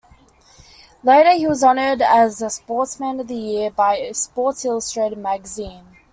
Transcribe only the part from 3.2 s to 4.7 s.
the Year by "Sports